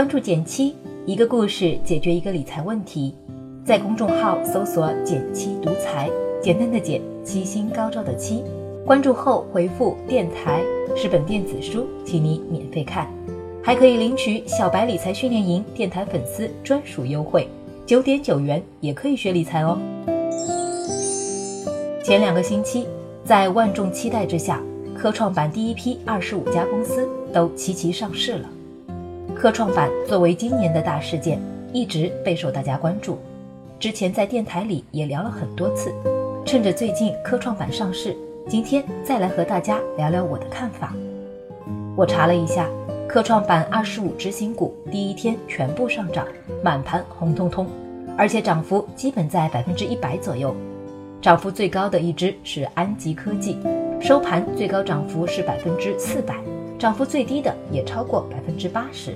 [0.00, 0.74] 关注减七，
[1.04, 3.14] 一个故事解决一个理财问题。
[3.66, 6.08] 在公众号搜索“减七独裁，
[6.42, 8.42] 简单的减，七星高照的七。
[8.86, 10.62] 关注后回复“电台”
[10.96, 13.12] 是本电子书，请你免费看，
[13.62, 17.46] 还可以领取小白理财训练营电台粉丝专属优惠，
[17.84, 19.78] 九点九元也可以学理财哦。
[22.02, 22.86] 前两个星期，
[23.22, 24.62] 在万众期待之下，
[24.96, 28.48] 科创板第一批二十五家公司都齐齐上市了。
[29.40, 31.40] 科创板作为今年的大事件，
[31.72, 33.18] 一直备受大家关注。
[33.78, 35.90] 之前在电台里也聊了很多次。
[36.44, 38.14] 趁着最近科创板上市，
[38.46, 40.94] 今天再来和大家聊聊我的看法。
[41.96, 42.68] 我查了一下，
[43.08, 46.26] 科创板二十五只新股第一天全部上涨，
[46.62, 47.66] 满盘红彤彤，
[48.18, 50.54] 而且涨幅基本在百分之一百左右。
[51.22, 53.56] 涨幅最高的一只是安吉科技，
[54.02, 56.36] 收盘最高涨幅是百分之四百。
[56.80, 59.14] 涨幅最低的也超过百分之八十。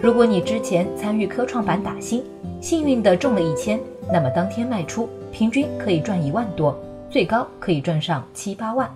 [0.00, 2.24] 如果你之前参与科创板打新，
[2.60, 3.78] 幸运的中了一千，
[4.12, 6.76] 那么当天卖出，平均可以赚一万多，
[7.08, 8.90] 最高可以赚上七八万。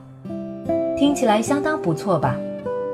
[0.97, 2.37] 听起来相当不错吧？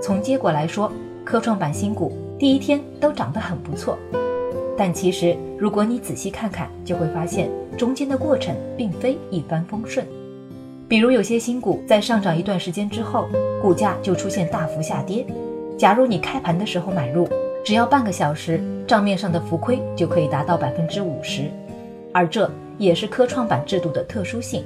[0.02, 0.92] 从结果来说，
[1.24, 3.96] 科创板新股第一天都涨得很不错。
[4.76, 10.06] 但其实，如果你仔细看看，就会发现中间的过程并非一帆风顺。
[10.86, 13.26] 比如有些新股在上涨一段时间之后，
[13.62, 15.24] 股价就出现大幅下跌。
[15.78, 17.26] 假如你开盘的时候买入，
[17.64, 21.44] 只要半个小时，账面上的浮亏就可以达到百分之五十。
[22.12, 24.62] 而这也是科创板制度的特殊性，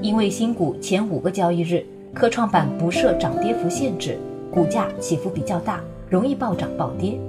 [0.00, 4.18] 因为新股前五个交易日，科创板不设涨跌幅限制，
[4.50, 7.20] 股价起伏比较大，容易暴涨暴跌。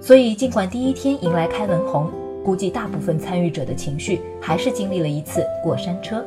[0.00, 2.08] 所以尽管第一天迎来开门红，
[2.44, 6.24] 估计大部分参与者的情绪还是经历了一次过山车。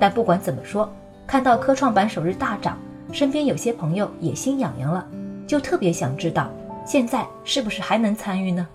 [0.00, 0.90] 但不管怎么说，
[1.26, 2.78] 看到科创板首日大涨，
[3.12, 5.06] 身边有些朋友也心痒痒了，
[5.46, 6.48] 就特别想知道
[6.84, 8.66] 现在是不是还能参与呢？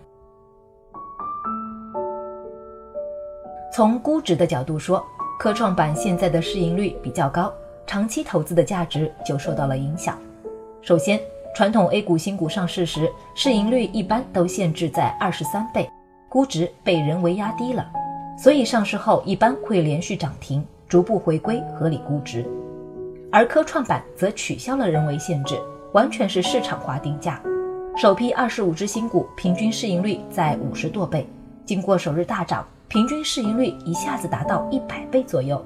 [3.73, 5.05] 从估值的角度说，
[5.37, 7.53] 科创板现在的市盈率比较高，
[7.85, 10.17] 长期投资的价值就受到了影响。
[10.81, 11.19] 首先，
[11.53, 15.87] 传统 A 股新股上市时，市盈率一般都限制在二十三倍，
[16.29, 17.85] 估值被人为压低了，
[18.37, 20.65] 所以上市后一般会连续涨停。
[20.87, 22.45] 逐步回归合理估值，
[23.31, 25.59] 而科创板则取消了人为限制，
[25.91, 27.41] 完全是市场化定价。
[27.97, 31.27] 首批二十五只新股平均市盈率在五十多倍，
[31.65, 35.61] 经过首日大涨，平均市盈率一下子达到一百倍左右。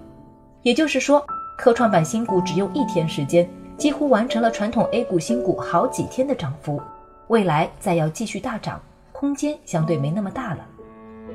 [0.63, 1.23] 也就是说，
[1.57, 6.81] 科创板新股只用一天时间，几乎完成了传统 A 股新股好几天的涨幅。
[7.27, 8.81] 未来再要继续大涨，
[9.11, 10.65] 空间相对没那么大了。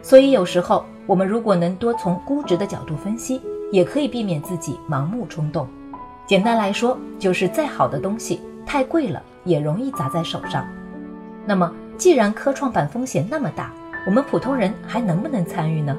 [0.03, 3.41] 所以有时候我们如果能多从估值的角度分析。
[3.73, 5.67] 也可以避免自己盲目冲动。
[6.27, 10.67] 简单来说，就是再好的东西太贵了，也容易砸在手上。
[11.45, 13.73] 那么，既然科创板风险那么大，
[14.07, 15.97] 我们普通人还能不能参与呢？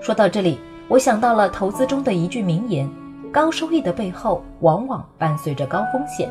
[0.00, 0.58] 说到这里，
[0.88, 2.88] 我想到了投资中的一句名言：
[3.32, 6.30] 高收益的背后往往伴随着高风险。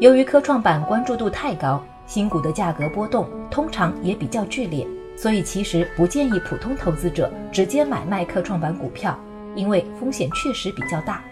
[0.00, 4.86] 由于科创板关注度太高，新股的价格波动通常也比较剧烈，
[5.16, 9.16] 所以其实不建议普通投资者直接买卖科创板股票。
[9.54, 11.22] 因为风险确实比较大，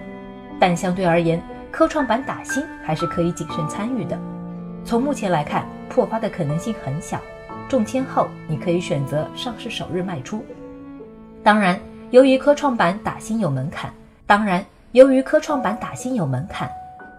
[0.58, 4.18] 但相对而言，科创板打新还是可以谨慎参与的。
[4.84, 7.20] 从目前来看，破发的可能性很小。
[7.68, 10.44] 中签后，你可以选择上市首日卖出。
[11.42, 13.92] 当然，由于科创板打新有门槛，
[14.26, 16.70] 当然，由于科创板打新有门槛，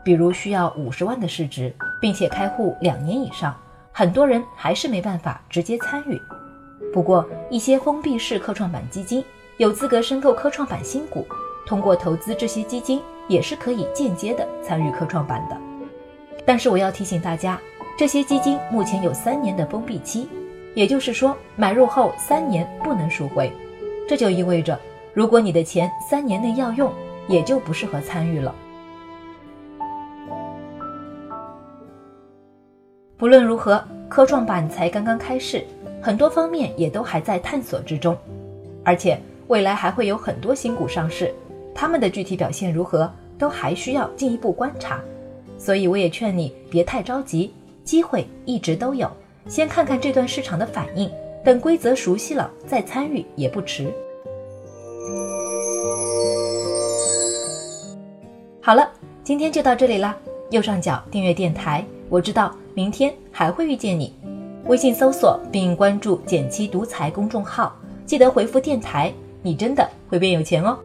[0.03, 3.55] 比如需要五十万的市值，并且开户两年以上，
[3.91, 6.21] 很多人还是没办法直接参与。
[6.93, 9.23] 不过，一些封闭式科创板基金。
[9.57, 11.27] 有资格申购科创板新股，
[11.63, 15.55] 通过投资这些基金也是可以间接的参与科创板的。
[16.43, 17.61] 但是我要提醒大家，
[17.95, 20.27] 这些基金目前有三年的封闭期，
[20.73, 23.51] 也就是说买入后三年不能赎回。
[24.07, 24.77] 这就意味着，
[25.13, 26.91] 如果你的钱三年内要用，
[27.27, 28.53] 也就不适合参与了。
[33.17, 35.63] 不论如何，科创板才刚刚开市，
[36.01, 38.17] 很多方面也都还在探索之中，
[38.83, 39.15] 而且。
[39.47, 41.33] 未来还会有很多新股上市，
[41.73, 45.01] 他们的具体表现如何，都还需要进一步观察。
[45.57, 47.53] 所以我也劝你别太着急，
[47.83, 49.09] 机会一直都有，
[49.47, 51.09] 先看看这段市场的反应，
[51.43, 53.93] 等规则熟悉了再参与也不迟。
[58.61, 58.89] 好了，
[59.23, 60.17] 今天就到这里啦。
[60.49, 64.13] 右上角订阅电台，我知道明天还会遇见你。
[64.67, 67.75] 微信搜索并关注“减七独裁”公众号，
[68.05, 69.13] 记得回复“电台”。
[69.43, 70.79] 你真的会变有钱哦！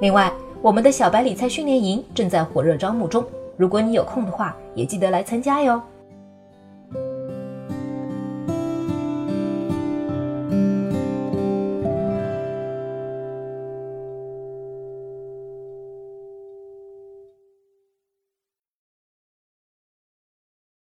[0.00, 0.32] 另外，
[0.62, 3.24] 我们的小白理财训练营正在火热招募中，
[3.56, 5.82] 如果你有空的话，也记得来参加哟。